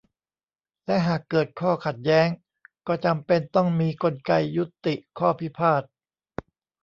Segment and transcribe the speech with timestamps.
[0.85, 2.27] และหากเกิดข้อขัดแย้ง
[2.87, 5.81] ก็จำเป็นต้องมีกลไกยุติข้อพิพาท